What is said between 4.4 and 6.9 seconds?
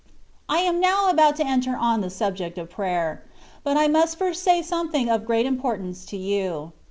say something of great importance to you.